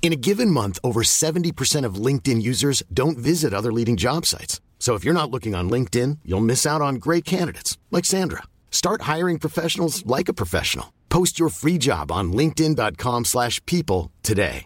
[0.00, 4.62] In a given month, over 70% of LinkedIn users don't visit other leading job sites.
[4.78, 8.44] So if you're not looking on LinkedIn, you'll miss out on great candidates like Sandra.
[8.70, 10.94] Start hiring professionals like a professional.
[11.10, 14.64] Post your free job on linkedin.com/people today.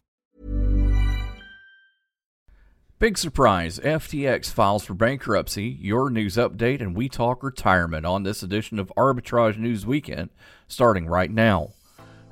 [2.98, 5.76] Big surprise FTX files for bankruptcy.
[5.80, 10.30] Your news update, and we talk retirement on this edition of Arbitrage News Weekend,
[10.68, 11.72] starting right now.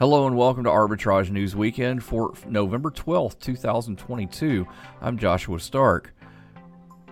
[0.00, 4.66] Hello and welcome to Arbitrage News Weekend for November 12th, 2022.
[5.02, 6.14] I'm Joshua Stark.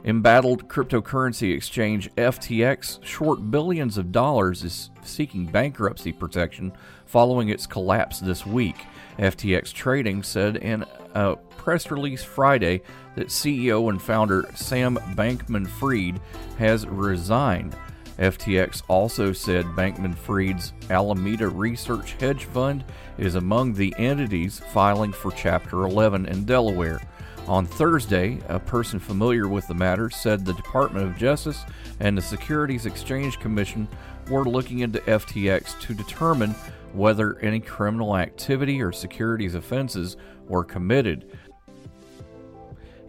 [0.06, 6.72] Embattled cryptocurrency exchange FTX, short billions of dollars, is seeking bankruptcy protection
[7.04, 8.86] following its collapse this week.
[9.18, 12.80] FTX Trading said in a press release Friday
[13.16, 16.22] that CEO and founder Sam Bankman Fried
[16.56, 17.76] has resigned.
[18.18, 22.84] FTX also said Bankman Fried's Alameda Research Hedge Fund
[23.16, 27.00] is among the entities filing for Chapter 11 in Delaware.
[27.46, 31.64] On Thursday, a person familiar with the matter said the Department of Justice
[32.00, 33.88] and the Securities Exchange Commission
[34.28, 36.54] were looking into FTX to determine
[36.92, 40.16] whether any criminal activity or securities offenses
[40.48, 41.38] were committed.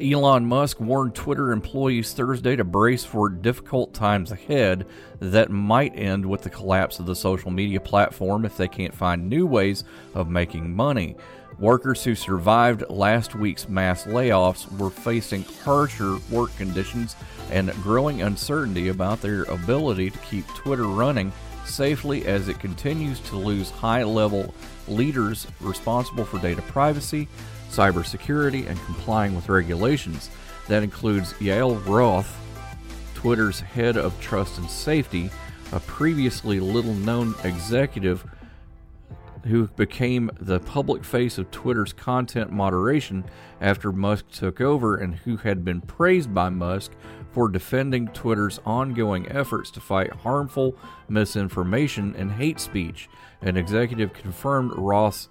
[0.01, 4.85] Elon Musk warned Twitter employees Thursday to brace for difficult times ahead
[5.19, 9.27] that might end with the collapse of the social media platform if they can't find
[9.27, 9.83] new ways
[10.13, 11.17] of making money.
[11.59, 17.17] Workers who survived last week's mass layoffs were facing harsher work conditions
[17.51, 21.33] and growing uncertainty about their ability to keep Twitter running
[21.65, 24.53] safely as it continues to lose high level
[24.87, 27.27] leaders responsible for data privacy,
[27.69, 30.29] cybersecurity, and complying with regulations.
[30.67, 32.35] That includes Yoel Roth,
[33.15, 35.29] Twitter's head of trust and safety,
[35.71, 38.25] a previously little known executive
[39.45, 43.23] who became the public face of Twitter's content moderation
[43.61, 46.91] after Musk took over and who had been praised by Musk
[47.31, 50.75] for defending Twitter's ongoing efforts to fight harmful
[51.07, 53.09] misinformation and hate speech.
[53.41, 55.29] An executive confirmed Roth's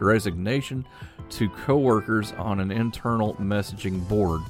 [0.00, 0.86] resignation
[1.30, 4.40] to coworkers on an internal messaging board.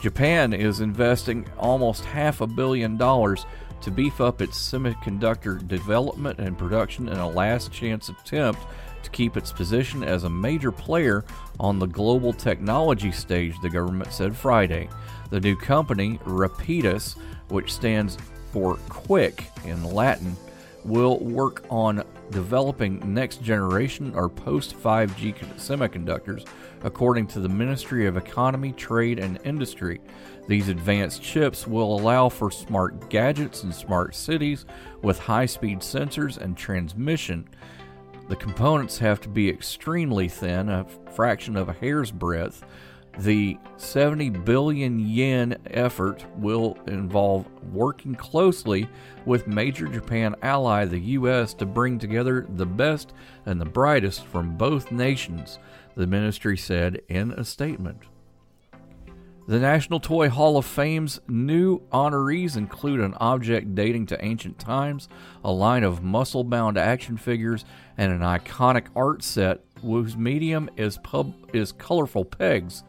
[0.00, 3.46] Japan is investing almost half a billion dollars
[3.80, 8.60] to beef up its semiconductor development and production in a last chance attempt
[9.02, 11.24] to keep its position as a major player
[11.60, 14.88] on the global technology stage, the government said Friday.
[15.30, 17.16] The new company, Rapidus,
[17.48, 18.18] which stands
[18.52, 20.36] for quick in Latin,
[20.84, 26.46] will work on developing next generation or post 5G semiconductors,
[26.82, 30.00] according to the Ministry of Economy, Trade, and Industry.
[30.46, 34.66] These advanced chips will allow for smart gadgets and smart cities
[35.02, 37.48] with high speed sensors and transmission.
[38.28, 42.64] The components have to be extremely thin, a fraction of a hair's breadth.
[43.18, 48.88] The 70 billion yen effort will involve working closely
[49.26, 53.12] with major Japan ally the US to bring together the best
[53.44, 55.58] and the brightest from both nations,
[55.96, 57.98] the ministry said in a statement.
[59.48, 65.08] The National Toy Hall of Fame's new honorees include an object dating to ancient times,
[65.42, 67.64] a line of muscle bound action figures,
[67.96, 72.84] and an iconic art set whose medium is, pub- is colorful pegs.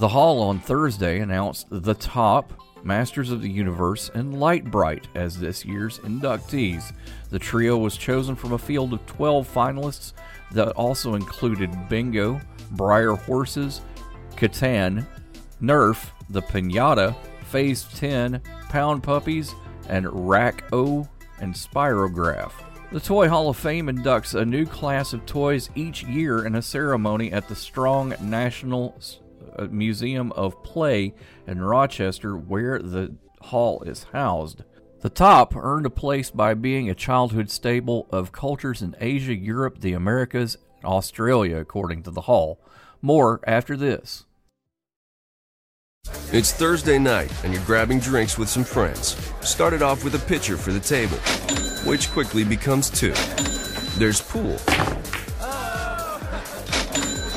[0.00, 5.62] The Hall on Thursday announced the top, Masters of the Universe, and Lite-Brite as this
[5.62, 6.94] year's inductees.
[7.28, 10.14] The trio was chosen from a field of 12 finalists
[10.52, 12.40] that also included Bingo,
[12.76, 13.82] Breyer Horses,
[14.36, 15.06] Catan,
[15.60, 17.14] Nerf, the Pinata,
[17.50, 19.54] Phase 10, Pound Puppies,
[19.90, 21.06] and Rack O
[21.40, 22.52] and Spirograph.
[22.90, 26.62] The Toy Hall of Fame inducts a new class of toys each year in a
[26.62, 28.98] ceremony at the Strong National
[29.68, 31.14] Museum of Play
[31.46, 34.64] in Rochester, where the hall is housed.
[35.00, 39.80] The top earned a place by being a childhood staple of cultures in Asia, Europe,
[39.80, 42.60] the Americas, and Australia, according to the hall.
[43.00, 44.26] More after this.
[46.32, 49.16] It's Thursday night, and you're grabbing drinks with some friends.
[49.40, 51.16] Started off with a pitcher for the table,
[51.88, 53.14] which quickly becomes two.
[53.98, 54.56] There's pool.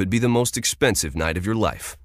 [0.00, 1.98] could be the most expensive night of your life.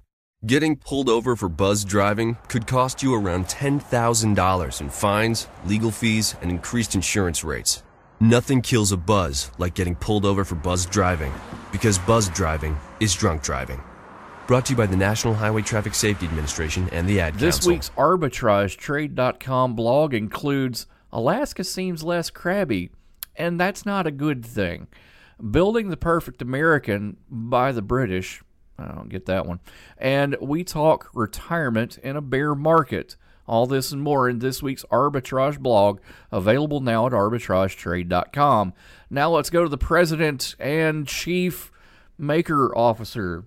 [0.44, 6.36] Getting pulled over for buzz driving could cost you around $10,000 in fines, legal fees,
[6.42, 7.82] and increased insurance rates.
[8.20, 11.32] Nothing kills a buzz like getting pulled over for buzz driving,
[11.72, 13.82] because buzz driving is drunk driving.
[14.46, 17.72] Brought to you by the National Highway Traffic Safety Administration and the Ad This Council.
[17.72, 22.90] week's arbitragetrade.com blog includes Alaska seems less crabby,
[23.36, 24.86] and that's not a good thing.
[25.50, 28.42] Building the Perfect American by the British.
[28.78, 29.60] I don't get that one.
[29.98, 33.16] And we talk retirement in a bear market.
[33.46, 36.00] All this and more in this week's arbitrage blog,
[36.32, 38.72] available now at arbitragetrade.com.
[39.08, 41.70] Now let's go to the president and chief
[42.18, 43.44] maker officer.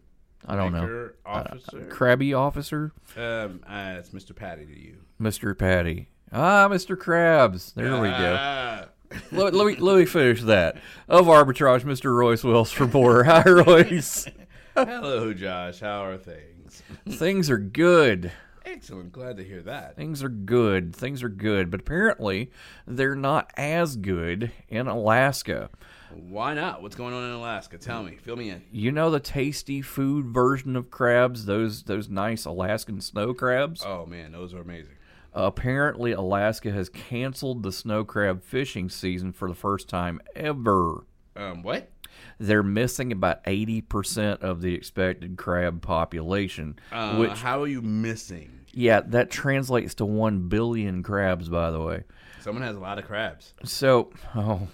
[0.47, 0.81] I don't know.
[0.81, 1.85] Maker officer.
[1.89, 2.93] Crabby officer?
[3.17, 4.33] Um, uh, it's Mr.
[4.33, 4.97] Patty to you.
[5.21, 5.57] Mr.
[5.57, 6.09] Patty.
[6.31, 6.95] Ah, Mr.
[6.95, 7.73] Krabs.
[7.73, 8.85] There we go.
[9.31, 10.77] Let, let me let me finish that.
[11.07, 12.15] Of arbitrage, Mr.
[12.15, 13.23] Royce Wills for Border.
[13.25, 14.27] Hi, Royce.
[14.75, 15.79] hello, Josh.
[15.79, 16.83] How are things?
[17.09, 18.31] Things are good.
[18.65, 19.11] Excellent.
[19.11, 19.95] Glad to hear that.
[19.95, 20.95] Things are good.
[20.95, 21.71] Things are good.
[21.71, 22.51] But apparently,
[22.85, 25.69] they're not as good in Alaska.
[26.11, 26.81] Why not?
[26.81, 27.77] What's going on in Alaska?
[27.77, 28.17] Tell me.
[28.21, 28.63] Fill me in.
[28.71, 33.83] You know the tasty food version of crabs, those those nice Alaskan snow crabs.
[33.85, 34.95] Oh man, those are amazing.
[35.33, 41.05] Apparently, Alaska has canceled the snow crab fishing season for the first time ever.
[41.35, 41.89] Um, what?
[42.37, 48.51] they're missing about 80% of the expected crab population Uh, which how are you missing?
[48.73, 52.03] yeah that translates to 1 billion crabs by the way
[52.41, 53.53] Someone has a lot of crabs.
[53.63, 54.67] so oh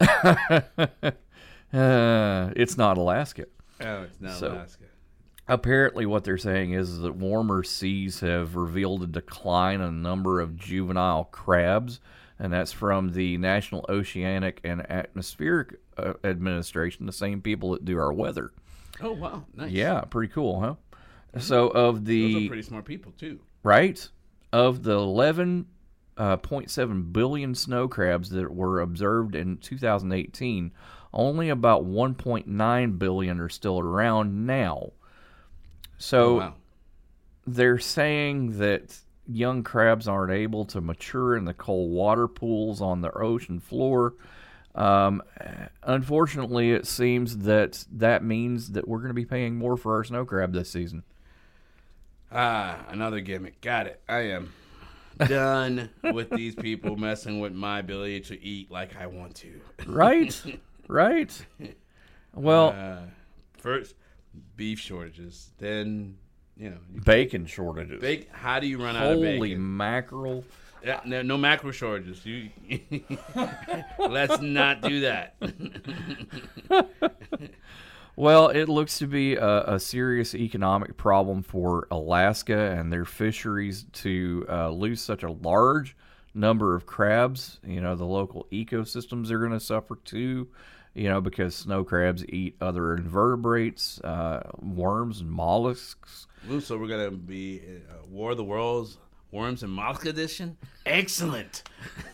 [1.72, 3.46] uh, it's not alaska
[3.80, 4.84] Oh, it's not So- Alaska.
[5.48, 10.40] Apparently what they're saying is that warmer seas have revealed a decline in the number
[10.40, 12.00] of juvenile crabs
[12.38, 17.98] and that's from the national oceanic and atmospheric uh, administration the same people that do
[17.98, 18.52] our weather
[19.00, 19.70] Oh wow, nice.
[19.70, 20.74] Yeah, pretty cool, huh?
[21.38, 23.40] So of those the are pretty smart people too.
[23.62, 24.08] right
[24.52, 25.66] of the eleven
[26.16, 30.72] uh, point seven billion snow crabs that were observed in 2018,
[31.12, 34.92] only about 1.9 billion are still around now.
[35.98, 36.54] So Oh, wow.
[37.46, 43.00] they're saying that young crabs aren't able to mature in the cold water pools on
[43.02, 44.14] the ocean floor.
[44.74, 45.22] Um,
[45.82, 50.04] unfortunately, it seems that that means that we're going to be paying more for our
[50.04, 51.02] snow crab this season.
[52.30, 53.60] Ah, another gimmick.
[53.60, 54.00] Got it.
[54.08, 54.52] I am
[55.26, 59.60] done with these people messing with my ability to eat like I want to.
[59.86, 60.40] Right?
[60.86, 61.46] right?
[62.34, 63.00] Well, Uh,
[63.56, 63.94] first,
[64.56, 65.50] beef shortages.
[65.58, 66.16] Then,
[66.56, 68.00] you know, you bacon shortages.
[68.00, 68.32] bake.
[68.32, 69.76] How do you run out of Holy bacon?
[69.76, 70.44] mackerel.
[70.84, 72.24] Yeah, no, no macro shortages.
[72.24, 72.50] You,
[73.98, 75.34] let's not do that.
[78.16, 83.84] Well, it looks to be a, a serious economic problem for Alaska and their fisheries
[83.92, 85.96] to uh, lose such a large
[86.34, 87.60] number of crabs.
[87.64, 90.48] You know, the local ecosystems are going to suffer too.
[90.98, 96.26] You know, because snow crabs eat other invertebrates, uh, worms, and mollusks.
[96.50, 98.98] Ooh, so we're gonna be uh, War of the Worlds,
[99.30, 100.56] Worms and Mollusk edition.
[100.84, 101.62] Excellent.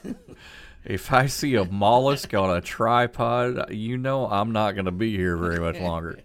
[0.84, 5.16] If I see a mollusk on a tripod, you know I'm not going to be
[5.16, 6.18] here very much longer.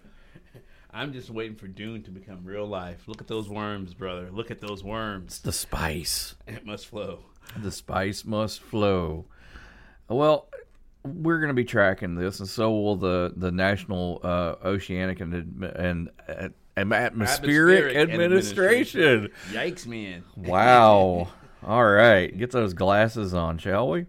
[0.92, 3.08] I'm just waiting for Dune to become real life.
[3.08, 4.30] Look at those worms, brother.
[4.30, 5.28] Look at those worms.
[5.28, 6.36] It's The spice.
[6.48, 7.20] It must flow.
[7.58, 9.28] The spice must flow.
[10.10, 10.50] Well,
[11.04, 15.34] we're going to be tracking this, and so will the the National uh, Oceanic and
[15.34, 19.30] and, and, Atmospheric, Atmospheric Administration.
[19.52, 20.24] Yikes, man.
[20.36, 21.30] Wow.
[21.66, 24.06] All right, get those glasses on, shall we?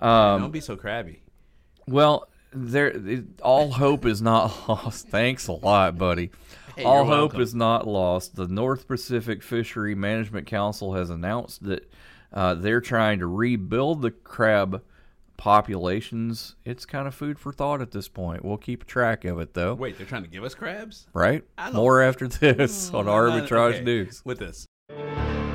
[0.00, 1.22] Don't be so crabby.
[1.86, 5.08] Well, there it, all hope is not lost.
[5.08, 6.30] Thanks a lot, buddy.
[6.76, 7.40] Hey, all hope welcome.
[7.42, 8.34] is not lost.
[8.34, 11.92] The North Pacific Fishery Management Council has announced that
[12.32, 14.82] uh, they're trying to rebuild the crab
[15.36, 16.54] populations.
[16.64, 18.44] It's kind of food for thought at this point.
[18.44, 19.74] We'll keep track of it, though.
[19.74, 21.06] Wait, they're trying to give us crabs?
[21.12, 21.44] Right?
[21.72, 24.22] More after this hmm, on Arbitrage Okay, News.
[24.24, 24.66] With this.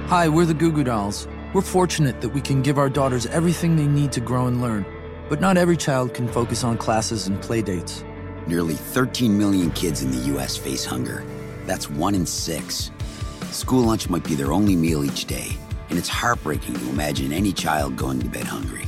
[0.08, 1.28] Hi, we're the Goo Goo Dolls.
[1.54, 4.86] We're fortunate that we can give our daughters everything they need to grow and learn.
[5.30, 8.04] But not every child can focus on classes and play dates.
[8.46, 10.56] Nearly 13 million kids in the U.S.
[10.56, 11.26] face hunger.
[11.66, 12.92] That's one in six.
[13.52, 15.58] School lunch might be their only meal each day,
[15.90, 18.88] and it's heartbreaking to imagine any child going to bed hungry.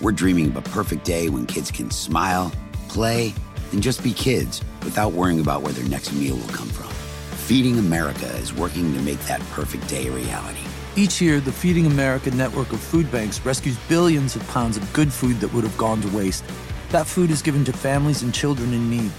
[0.00, 2.52] We're dreaming of a perfect day when kids can smile,
[2.88, 3.32] play,
[3.72, 6.88] and just be kids without worrying about where their next meal will come from.
[7.46, 10.60] Feeding America is working to make that perfect day a reality.
[10.96, 15.12] Each year, the Feeding America network of food banks rescues billions of pounds of good
[15.12, 16.44] food that would have gone to waste.
[16.90, 19.12] That food is given to families and children in need.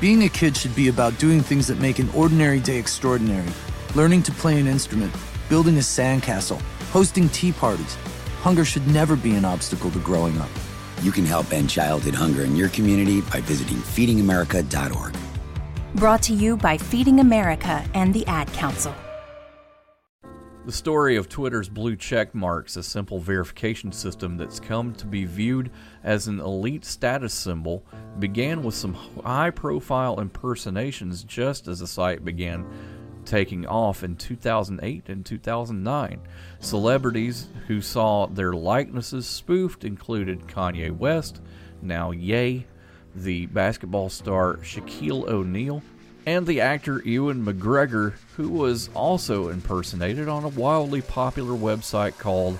[0.00, 3.48] Being a kid should be about doing things that make an ordinary day extraordinary.
[3.94, 5.14] Learning to play an instrument,
[5.48, 7.96] building a sandcastle, hosting tea parties.
[8.46, 10.48] Hunger should never be an obstacle to growing up.
[11.02, 15.16] You can help end childhood hunger in your community by visiting feedingamerica.org.
[15.96, 18.94] Brought to you by Feeding America and the Ad Council.
[20.64, 25.24] The story of Twitter's blue check marks, a simple verification system that's come to be
[25.24, 25.72] viewed
[26.04, 27.84] as an elite status symbol,
[28.20, 32.64] began with some high profile impersonations just as the site began
[33.26, 36.20] taking off in 2008 and 2009.
[36.60, 41.40] Celebrities who saw their likenesses spoofed included Kanye West,
[41.82, 42.66] now Ye,
[43.14, 45.82] the basketball star Shaquille O'Neal,
[46.26, 52.58] and the actor Ewan McGregor, who was also impersonated on a wildly popular website called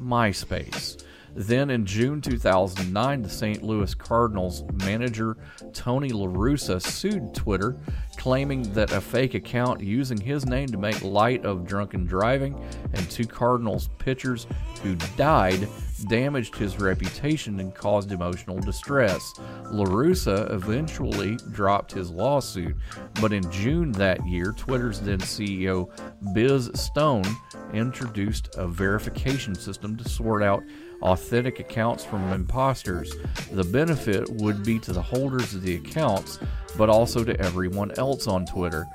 [0.00, 1.02] MySpace.
[1.34, 3.62] Then in June 2009, the St.
[3.62, 5.36] Louis Cardinals manager
[5.72, 7.76] Tony La Russa sued Twitter,
[8.16, 12.62] claiming that a fake account using his name to make light of drunken driving
[12.92, 14.46] and two Cardinals pitchers
[14.82, 15.68] who died
[16.08, 19.32] damaged his reputation and caused emotional distress.
[19.70, 22.76] La Russa eventually dropped his lawsuit,
[23.20, 25.90] but in June that year, Twitter's then CEO
[26.34, 27.24] Biz Stone
[27.72, 30.62] introduced a verification system to sort out
[31.02, 33.14] authentic accounts from imposters.
[33.50, 36.38] The benefit would be to the holders of the accounts,
[36.76, 38.86] but also to everyone else on Twitter.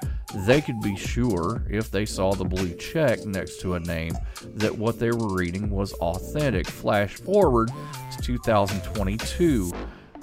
[0.45, 4.17] They could be sure, if they saw the blue check next to a name,
[4.55, 6.67] that what they were reading was authentic.
[6.67, 7.69] Flash forward
[8.11, 9.71] to 2022.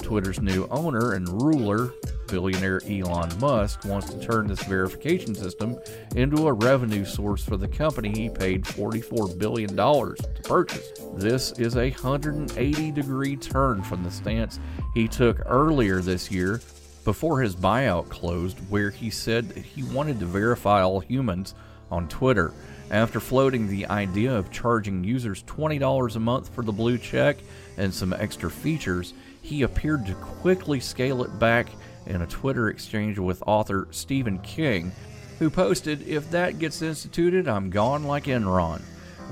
[0.03, 1.91] Twitter's new owner and ruler,
[2.27, 5.79] billionaire Elon Musk, wants to turn this verification system
[6.17, 10.93] into a revenue source for the company he paid $44 billion to purchase.
[11.15, 14.59] This is a 180 degree turn from the stance
[14.95, 16.61] he took earlier this year
[17.05, 21.55] before his buyout closed, where he said that he wanted to verify all humans
[21.91, 22.53] on Twitter.
[22.91, 27.37] After floating the idea of charging users $20 a month for the blue check
[27.77, 31.69] and some extra features, he appeared to quickly scale it back
[32.07, 34.93] in a Twitter exchange with author Stephen King,
[35.39, 38.83] who posted, If that gets instituted, I'm gone like Enron.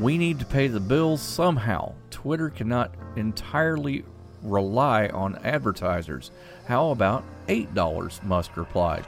[0.01, 1.95] We need to pay the bills somehow.
[2.11, 4.05] Twitter cannot entirely
[4.43, 6.31] rely on advertisers.
[6.67, 8.23] How about $8?
[8.25, 9.07] Musk replied.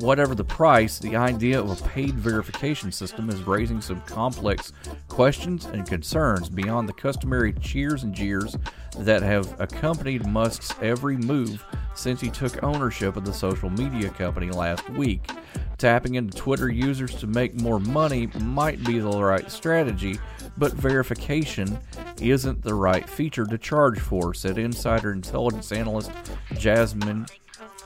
[0.00, 4.72] Whatever the price, the idea of a paid verification system is raising some complex
[5.08, 8.56] questions and concerns beyond the customary cheers and jeers
[8.96, 11.62] that have accompanied Musk's every move
[11.94, 15.30] since he took ownership of the social media company last week.
[15.76, 20.18] Tapping into Twitter users to make more money might be the right strategy,
[20.56, 21.78] but verification
[22.22, 26.10] isn't the right feature to charge for, said insider intelligence analyst
[26.54, 27.26] Jasmine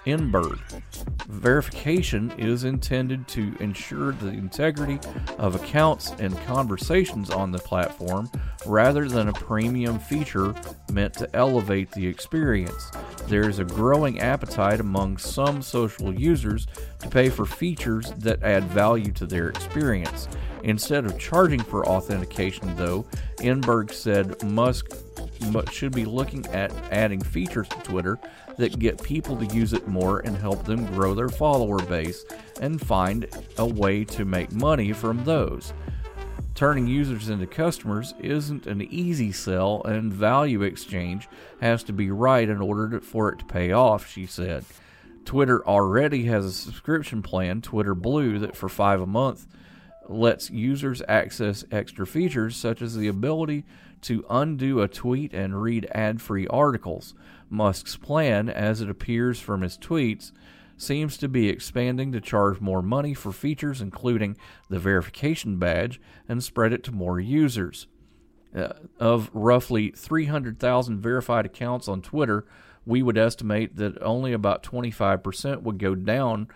[0.06, 0.58] Enberg.
[1.28, 5.00] Verification is intended to ensure the integrity
[5.38, 8.30] of accounts and conversations on the platform
[8.66, 10.54] rather than a premium feature
[10.92, 12.90] meant to elevate the experience.
[13.26, 16.66] There is a growing appetite among some social users
[17.00, 20.28] to pay for features that add value to their experience.
[20.62, 23.06] Instead of charging for authentication, though,
[23.38, 24.92] Enberg said Musk
[25.70, 28.18] should be looking at adding features to Twitter
[28.56, 32.25] that get people to use it more and help them grow their follower base
[32.61, 33.26] and find
[33.58, 35.73] a way to make money from those.
[36.54, 41.28] Turning users into customers isn't an easy sell, and value exchange
[41.61, 44.64] has to be right in order for it to pay off, she said.
[45.25, 49.46] Twitter already has a subscription plan, Twitter Blue, that for five a month
[50.08, 53.64] lets users access extra features such as the ability
[54.02, 57.14] to undo a tweet and read ad free articles.
[57.54, 60.32] Musk's plan, as it appears from his tweets,
[60.76, 64.37] seems to be expanding to charge more money for features including
[64.68, 67.87] the verification badge and spread it to more users.
[68.54, 72.44] Uh, of roughly 300,000 verified accounts on Twitter,
[72.87, 76.49] we would estimate that only about 25% would go down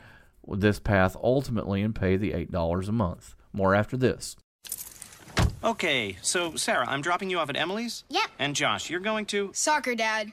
[0.47, 3.35] this path ultimately and pay the $8 a month.
[3.53, 4.37] More after this.
[5.65, 8.05] Okay, so Sarah, I'm dropping you off at Emily's?
[8.11, 8.31] Yep.
[8.39, 9.51] And Josh, you're going to?
[9.53, 10.33] Soccer, Dad.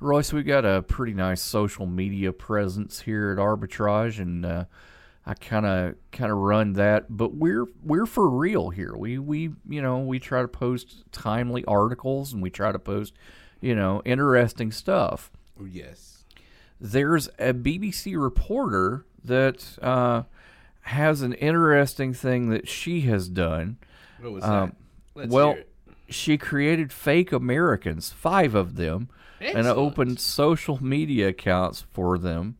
[0.00, 4.64] Royce, we got a pretty nice social media presence here at Arbitrage, and uh,
[5.26, 7.06] I kind of kind of run that.
[7.16, 8.94] But we're we're for real here.
[8.96, 13.14] We we you know we try to post timely articles, and we try to post
[13.60, 15.32] you know interesting stuff.
[15.68, 16.24] Yes.
[16.80, 20.22] There's a BBC reporter that uh,
[20.82, 23.78] has an interesting thing that she has done.
[24.20, 24.74] What was Um, that?
[25.22, 25.72] Let's well, hear it.
[26.08, 29.08] she created fake Americans, five of them,
[29.40, 29.78] and Excellent.
[29.78, 32.56] opened social media accounts for them.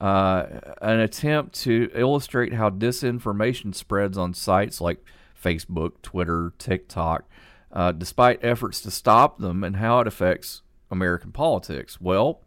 [0.00, 5.04] Uh, an attempt to illustrate how disinformation spreads on sites like
[5.42, 7.28] Facebook, Twitter, TikTok,
[7.72, 12.00] uh, despite efforts to stop them, and how it affects American politics.
[12.00, 12.42] Well,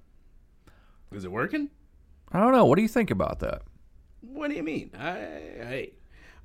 [1.11, 1.69] Is it working?
[2.31, 2.63] I don't know.
[2.65, 3.63] What do you think about that?
[4.21, 4.91] What do you mean?
[4.97, 5.91] I, I,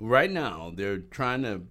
[0.00, 1.62] right now they're trying to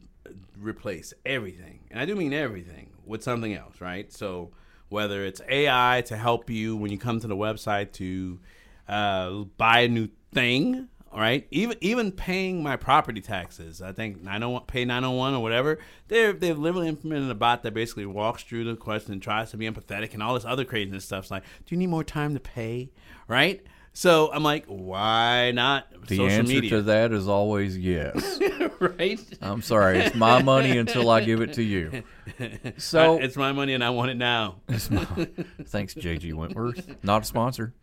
[0.58, 4.12] replace everything, and I do mean everything, with something else, right?
[4.14, 4.52] So
[4.90, 8.40] whether it's AI to help you when you come to the website to
[8.88, 11.48] uh, buy a new thing, right?
[11.52, 15.80] Even even paying my property taxes, I think 901 pay 901 or whatever.
[16.08, 19.58] They're they've literally implemented a bot that basically walks through the question and tries to
[19.58, 21.26] be empathetic and all this other craziness stuff.
[21.26, 22.92] It's like, do you need more time to pay?
[23.28, 23.66] Right?
[23.98, 26.70] So I'm like, why not The social answer media?
[26.72, 28.42] to that is always yes.
[28.80, 29.20] right?
[29.42, 32.04] I'm sorry, it's my money until I give it to you.
[32.78, 34.56] So it's my money and I want it now.
[34.68, 35.06] My-
[35.68, 36.98] Thanks, JG Wentworth.
[37.04, 37.74] Not a sponsor.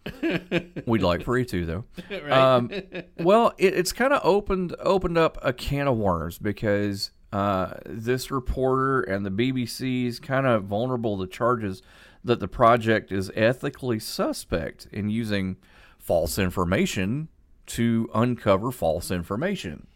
[0.85, 1.85] We'd like for you to, though.
[2.11, 2.31] Right.
[2.31, 2.71] Um,
[3.19, 8.31] well, it, it's kind of opened opened up a can of worms because uh, this
[8.33, 11.81] reporter and the BBC is kind of vulnerable to charges
[12.25, 15.57] that the project is ethically suspect in using
[16.03, 17.29] false information
[17.65, 19.87] to uncover false information.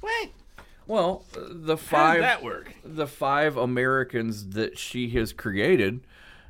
[0.00, 0.30] What?
[0.86, 2.72] Well, the five that work?
[2.84, 6.00] the five Americans that she has created.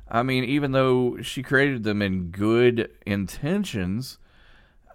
[0.07, 4.17] I mean, even though she created them in good intentions,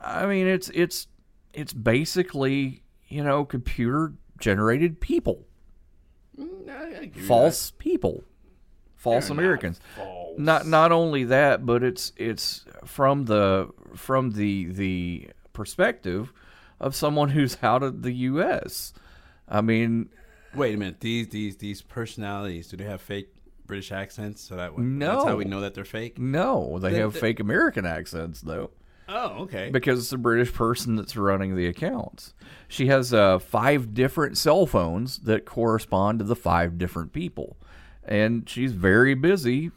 [0.01, 1.09] I mean it's it's
[1.53, 5.45] it's basically you know computer generated people,
[6.39, 8.23] Mm, I- I agree with false people,
[8.97, 9.81] false They're Americans.
[9.97, 10.18] false.
[10.39, 16.33] Not not only that, but it's it's from the from the the perspective
[16.81, 18.93] of someone who's out of the U.S.
[19.49, 20.11] I mean.
[20.55, 21.01] Wait a minute.
[21.01, 23.35] These these these personalities, do they have fake
[23.67, 24.41] British accents?
[24.43, 25.07] So that No.
[25.17, 26.19] that's how we know that they're fake.
[26.19, 28.71] no, they The- have fake American accents though.
[29.11, 29.71] Oh, okay.
[29.71, 32.35] because it's a British person that's running the accounts.
[32.69, 37.57] She has uh, five different cell phones that correspond to the five different people,
[38.05, 39.71] and she's very busy,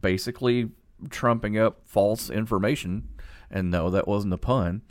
[0.00, 0.70] basically
[1.10, 3.08] trumping up false information.
[3.50, 4.82] And no, that wasn't a pun.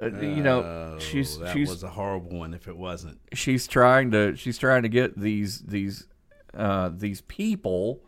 [0.00, 2.52] Uh, you know, she's Oh, that she's was a horrible one.
[2.54, 6.06] If it wasn't, she's trying to she's trying to get these these
[6.54, 8.02] uh, these people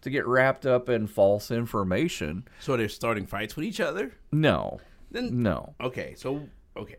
[0.00, 2.44] to get wrapped up in false information.
[2.60, 4.12] So they're starting fights with each other.
[4.32, 5.74] No, Then no.
[5.80, 6.96] Okay, so okay,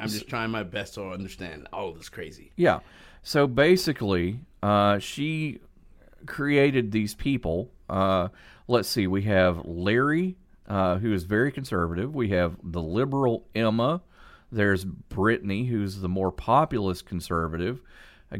[0.00, 2.52] I'm just trying my best to understand all this crazy.
[2.56, 2.80] Yeah.
[3.22, 5.60] So basically, uh, she
[6.26, 7.70] created these people.
[7.88, 8.28] Uh,
[8.68, 10.36] let's see, we have Larry,
[10.68, 12.14] uh, who is very conservative.
[12.14, 14.02] We have the liberal Emma.
[14.50, 17.80] There's Brittany, who's the more populist conservative.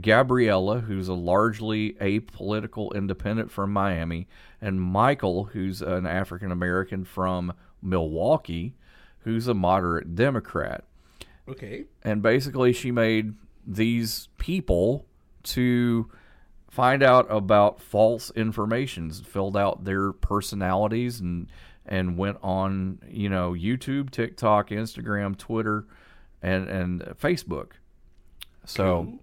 [0.01, 4.27] Gabriella, who's a largely apolitical independent from Miami.
[4.61, 7.53] And Michael, who's an African American from
[7.83, 8.75] Milwaukee,
[9.21, 10.85] who's a moderate Democrat
[11.49, 11.85] Okay.
[12.03, 13.35] and basically she made
[13.67, 15.07] these people
[15.43, 16.11] to
[16.75, 21.49] find out about false informations filled out their personalities and
[21.87, 25.87] and went on you know youtube tiktok instagram twitter
[26.45, 27.73] and and facebook.
[28.67, 29.19] So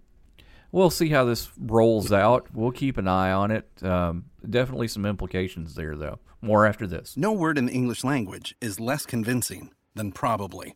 [0.72, 2.48] we'll see how this rolls out.
[2.54, 3.70] We'll keep an eye on it.
[3.82, 6.20] Um, definitely some implications there though.
[6.42, 7.16] More after this.
[7.16, 10.76] No word in the English language is less convincing than probably.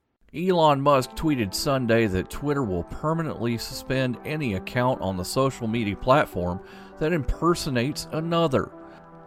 [0.33, 5.93] Elon Musk tweeted Sunday that Twitter will permanently suspend any account on the social media
[5.97, 6.61] platform
[6.99, 8.71] that impersonates another.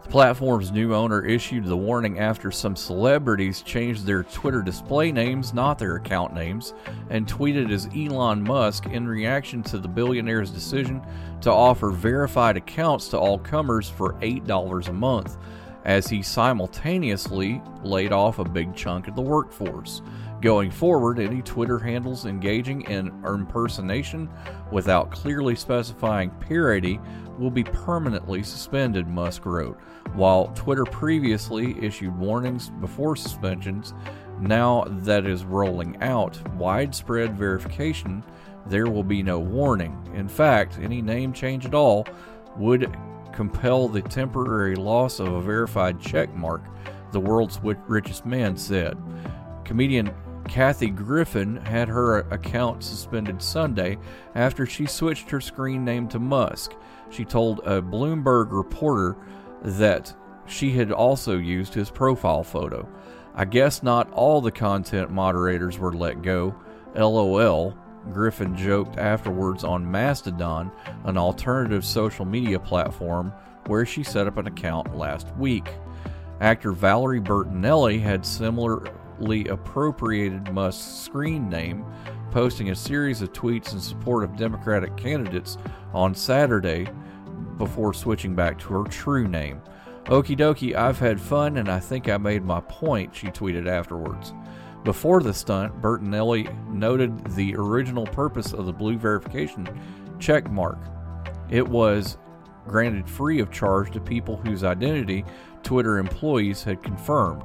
[0.01, 5.53] The platform's new owner issued the warning after some celebrities changed their Twitter display names,
[5.53, 6.73] not their account names,
[7.11, 11.03] and tweeted as Elon Musk in reaction to the billionaire's decision
[11.41, 15.37] to offer verified accounts to all comers for $8 a month,
[15.83, 20.01] as he simultaneously laid off a big chunk of the workforce.
[20.41, 24.29] Going forward, any Twitter handles engaging in impersonation
[24.71, 26.99] without clearly specifying parody
[27.39, 29.79] will be permanently suspended, Musk wrote.
[30.13, 33.93] While Twitter previously issued warnings before suspensions,
[34.39, 38.23] now that is rolling out widespread verification,
[38.67, 39.97] there will be no warning.
[40.13, 42.05] In fact, any name change at all
[42.57, 42.95] would
[43.31, 46.61] compel the temporary loss of a verified check mark,
[47.11, 48.97] the world's richest man said.
[49.63, 50.13] Comedian
[50.47, 53.97] Kathy Griffin had her account suspended Sunday
[54.35, 56.73] after she switched her screen name to Musk.
[57.09, 59.17] She told a Bloomberg reporter
[59.63, 62.87] that she had also used his profile photo.
[63.33, 66.55] I guess not all the content moderators were let go.
[66.95, 67.75] LOL.
[68.13, 70.71] Griffin joked afterwards on Mastodon,
[71.05, 73.33] an alternative social media platform
[73.65, 75.67] where she set up an account last week.
[76.39, 78.23] Actor Valerie Bertinelli had
[79.15, 81.85] similarly appropriated Musk's screen name,
[82.31, 85.57] posting a series of tweets in support of Democratic candidates
[85.93, 86.87] on Saturday
[87.57, 89.61] before switching back to her true name.
[90.05, 94.33] Okie dokie, I've had fun and I think I made my point, she tweeted afterwards.
[94.83, 99.67] Before the stunt, Bertinelli noted the original purpose of the blue verification
[100.19, 100.77] check mark.
[101.49, 102.17] It was
[102.67, 105.25] granted free of charge to people whose identity
[105.63, 107.43] Twitter employees had confirmed,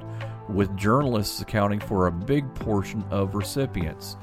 [0.51, 4.17] with journalists accounting for a big portion of recipients.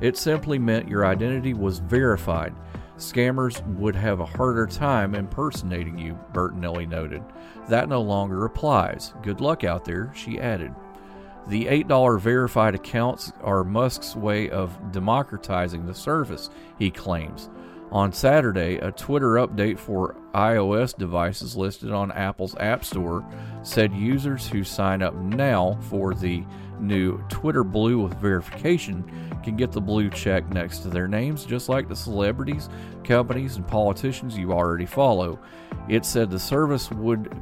[0.00, 2.54] It simply meant your identity was verified.
[2.96, 7.22] Scammers would have a harder time impersonating you, Bertinelli noted.
[7.68, 9.14] That no longer applies.
[9.22, 10.74] Good luck out there, she added.
[11.48, 17.50] The $8 verified accounts are Musk's way of democratizing the service, he claims.
[17.94, 23.24] On Saturday, a Twitter update for iOS devices listed on Apple's App Store
[23.62, 26.42] said users who sign up now for the
[26.80, 29.04] new Twitter Blue with verification
[29.44, 32.68] can get the blue check next to their names, just like the celebrities,
[33.04, 35.38] companies, and politicians you already follow.
[35.88, 37.32] It said the service would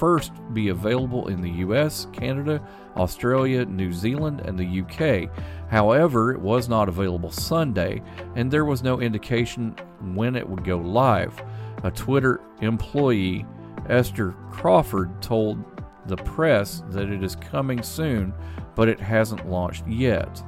[0.00, 5.30] first be available in the US, Canada, Australia, New Zealand, and the UK.
[5.68, 8.02] However, it was not available Sunday,
[8.34, 9.76] and there was no indication
[10.14, 11.40] when it would go live.
[11.84, 13.44] A Twitter employee,
[13.90, 15.62] Esther Crawford, told
[16.06, 18.32] the press that it is coming soon,
[18.74, 20.42] but it hasn't launched yet.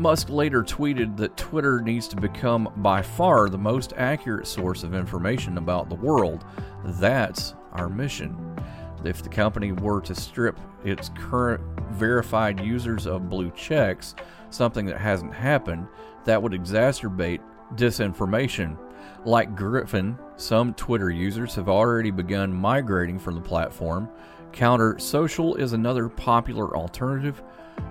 [0.00, 4.94] Musk later tweeted that Twitter needs to become by far the most accurate source of
[4.94, 6.42] information about the world.
[6.82, 8.56] That's our mission.
[9.04, 14.14] If the company were to strip its current verified users of blue checks,
[14.48, 15.86] something that hasn't happened,
[16.24, 17.42] that would exacerbate
[17.74, 18.78] disinformation.
[19.26, 24.08] Like Griffin, some Twitter users have already begun migrating from the platform.
[24.50, 27.42] Counter Social is another popular alternative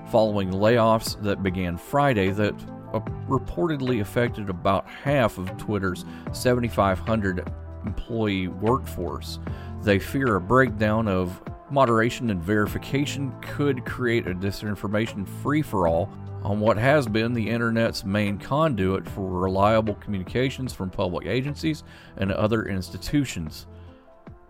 [0.10, 2.54] following layoffs that began Friday that
[2.94, 7.52] uh, reportedly affected about half of Twitter's 7,500
[7.86, 9.40] employee workforce.
[9.84, 16.10] They fear a breakdown of moderation and verification could create a disinformation free for all
[16.44, 21.84] on what has been the internet's main conduit for reliable communications from public agencies
[22.18, 23.68] and other institutions.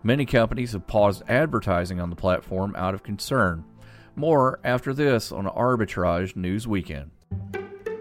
[0.02, 3.64] Many companies have paused advertising on the platform out of concern.
[4.16, 7.10] More after this on Arbitrage News Weekend.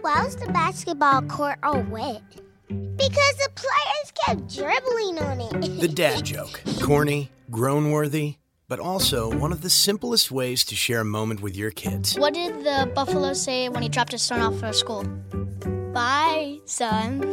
[0.02, 2.22] Why was the basketball court all wet?
[2.68, 5.82] Because the players kept dribbling on it.
[5.82, 6.62] The dad joke.
[6.82, 8.36] Corny, groan worthy,
[8.68, 12.18] but also one of the simplest ways to share a moment with your kids.
[12.18, 15.04] What did the buffalo say when he dropped his son off for school?
[15.94, 17.26] Bye, son.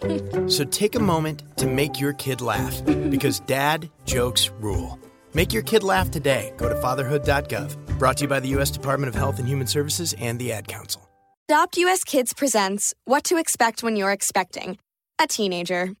[0.46, 4.98] So take a moment to make your kid laugh because dad jokes rule.
[5.38, 6.52] Make your kid laugh today.
[6.56, 7.96] Go to fatherhood.gov.
[7.96, 8.72] Brought to you by the U.S.
[8.72, 11.08] Department of Health and Human Services and the Ad Council.
[11.48, 14.80] Adopt US Kids presents What to Expect When You're Expecting
[15.20, 15.92] a Teenager.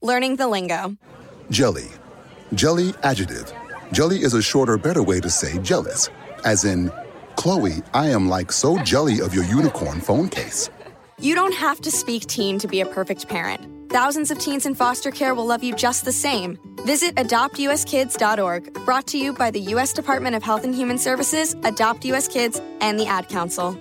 [0.00, 0.96] Learning the lingo.
[1.50, 1.88] Jelly.
[2.54, 3.52] Jelly adjective.
[3.90, 6.08] Jelly is a shorter, better way to say jealous.
[6.44, 6.92] As in,
[7.34, 10.70] Chloe, I am like so jelly of your unicorn phone case.
[11.18, 13.73] You don't have to speak teen to be a perfect parent.
[13.88, 16.58] Thousands of teens in foster care will love you just the same.
[16.84, 19.92] Visit adoptuskids.org, brought to you by the U.S.
[19.92, 23.78] Department of Health and Human Services, Adopt US Kids, and the Ad Council.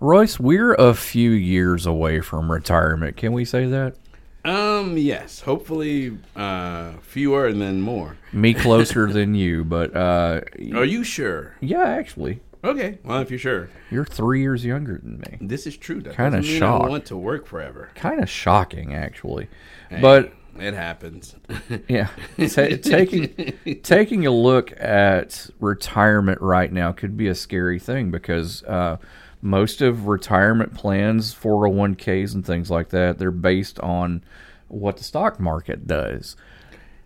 [0.00, 3.16] Royce, we're a few years away from retirement.
[3.16, 3.96] Can we say that?
[4.44, 5.40] Um, yes.
[5.40, 8.16] Hopefully, uh, fewer and then more.
[8.32, 10.40] Me closer than you, but uh,
[10.74, 11.54] Are you sure?
[11.60, 12.40] Yeah, actually.
[12.64, 12.98] Okay.
[13.04, 13.68] Well, if you're sure.
[13.90, 15.38] You're three years younger than me.
[15.40, 16.00] This is true.
[16.00, 16.84] That Kind of doesn't shocked.
[16.84, 17.90] I want to work forever.
[17.94, 19.48] Kind of shocking, actually.
[19.90, 21.34] Hey, but it happens.
[21.88, 28.10] yeah, Ta- taking taking a look at retirement right now could be a scary thing
[28.10, 28.98] because uh,
[29.40, 34.22] most of retirement plans, 401ks, and things like that, they're based on
[34.68, 36.36] what the stock market does.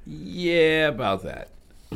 [0.04, 1.48] Yeah, about that.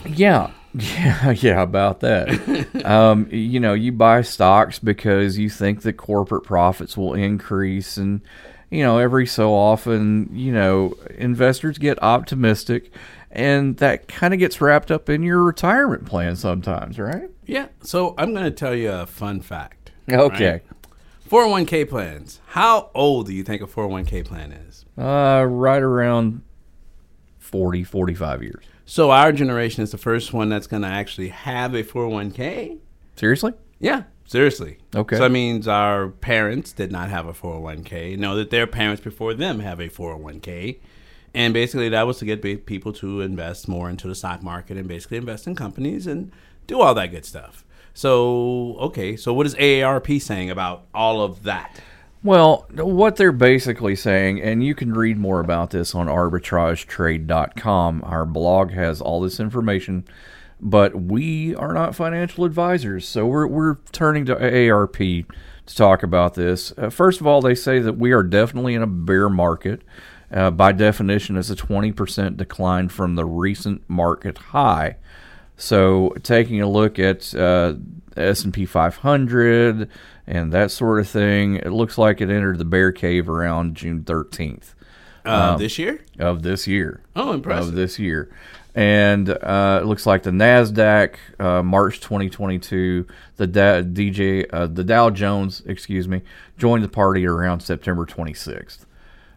[0.06, 2.84] Yeah, yeah, yeah, about that.
[2.84, 8.20] um, you know, you buy stocks because you think that corporate profits will increase, and
[8.70, 12.92] you know, every so often, you know, investors get optimistic,
[13.30, 17.30] and that kind of gets wrapped up in your retirement plan sometimes, right?
[17.46, 17.68] Yeah.
[17.82, 19.90] So I'm going to tell you a fun fact.
[20.10, 20.52] Okay.
[20.52, 20.62] right?
[21.28, 22.40] 401k plans.
[22.46, 24.84] How old do you think a 401k plan is?
[24.98, 26.42] Uh, right around
[27.40, 28.64] 40, 45 years.
[28.86, 32.78] So our generation is the first one that's going to actually have a 401k.
[33.16, 33.52] Seriously?
[33.80, 34.78] Yeah, seriously.
[34.94, 35.16] Okay.
[35.16, 38.16] So that means our parents did not have a 401k.
[38.18, 40.78] Know that their parents before them have a 401k.
[41.32, 44.88] And basically, that was to get people to invest more into the stock market and
[44.88, 46.32] basically invest in companies and
[46.66, 47.64] do all that good stuff.
[47.94, 51.80] So, okay, so what is AARP saying about all of that?
[52.22, 58.02] Well, what they're basically saying, and you can read more about this on arbitragetrade.com.
[58.04, 60.04] Our blog has all this information,
[60.60, 65.26] but we are not financial advisors, so we're, we're turning to AARP
[65.64, 66.74] to talk about this.
[66.76, 69.80] Uh, first of all, they say that we are definitely in a bear market.
[70.30, 74.96] Uh, by definition, it's a 20% decline from the recent market high.
[75.56, 77.74] So, taking a look at uh,
[78.14, 79.88] S&P 500
[80.30, 84.04] and that sort of thing, it looks like it entered the bear cave around June
[84.04, 84.74] 13th.
[85.24, 86.00] Uh, this year?
[86.20, 87.02] Of this year.
[87.16, 87.70] Oh, impressive.
[87.70, 88.30] Of this year.
[88.74, 94.84] And uh, it looks like the Nasdaq uh, March 2022, the da- DJ, uh, the
[94.84, 96.22] Dow Jones, excuse me,
[96.56, 98.86] joined the party around September 26th.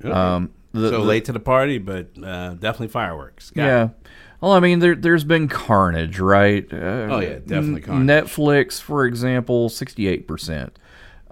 [0.05, 0.13] Okay.
[0.13, 3.49] Um, the- so the- late to the party, but uh, definitely fireworks.
[3.49, 3.83] Got yeah.
[3.85, 3.89] it.
[4.41, 6.71] Well, I mean, there, there's been carnage, right?
[6.71, 6.75] Uh,
[7.09, 10.69] Oh, yeah, definitely N- Netflix, for example, 68%.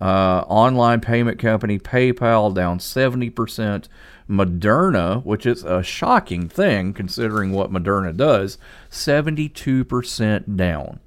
[0.01, 3.87] Uh, online payment company PayPal down 70%.
[4.29, 8.57] Moderna, which is a shocking thing considering what Moderna does,
[8.89, 11.01] 72% down.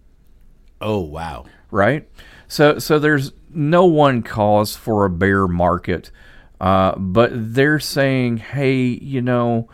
[0.80, 1.46] Oh, wow.
[1.70, 2.06] Right?
[2.48, 6.10] So, so there's no one cause for a bear market,
[6.60, 9.68] uh, but they're saying, hey, you know,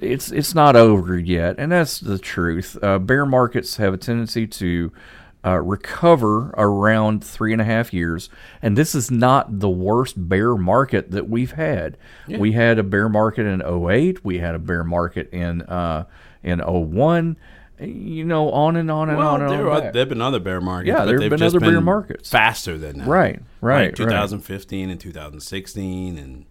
[0.00, 2.76] it's it's not over yet, and that's the truth.
[2.82, 4.92] Uh, bear markets have a tendency to
[5.46, 8.28] uh, recover around three and a half years,
[8.60, 11.96] and this is not the worst bear market that we've had.
[12.26, 12.38] Yeah.
[12.38, 16.06] We had a bear market in 08, we had a bear market in uh,
[16.42, 17.36] in 01,
[17.80, 19.86] you know, on and on and well, on and there on.
[19.86, 20.88] are, there've been other bear markets.
[20.88, 22.28] Yeah, there have they've been other bear markets.
[22.28, 23.06] faster than that.
[23.06, 23.96] Right, right, Like right.
[23.96, 26.46] 2015 and 2016 and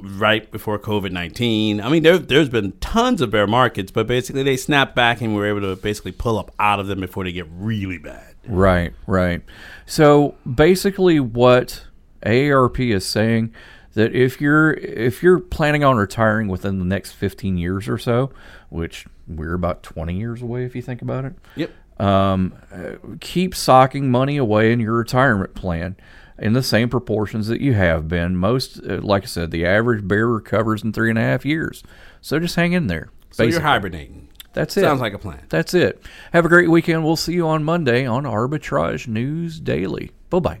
[0.00, 1.80] right before COVID 19.
[1.80, 5.34] I mean, there, there's been tons of bear markets, but basically they snapped back and
[5.34, 8.34] we were able to basically pull up out of them before they get really bad.
[8.46, 9.42] Right, right.
[9.86, 11.84] So basically, what
[12.22, 13.52] AARP is saying
[13.94, 18.30] that if you're if you're planning on retiring within the next 15 years or so,
[18.68, 21.34] which we're about 20 years away if you think about it.
[21.56, 21.70] Yep.
[21.98, 25.96] Um, uh, keep socking money away in your retirement plan
[26.38, 28.36] in the same proportions that you have been.
[28.36, 31.82] Most, uh, like I said, the average bear recovers in three and a half years.
[32.20, 33.10] So just hang in there.
[33.30, 34.28] So you're hibernating.
[34.52, 34.80] That's it.
[34.82, 35.44] Sounds like a plan.
[35.50, 36.02] That's it.
[36.32, 37.04] Have a great weekend.
[37.04, 40.12] We'll see you on Monday on Arbitrage News Daily.
[40.30, 40.60] Bye bye.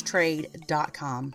[0.00, 1.34] arbitragetrade.com.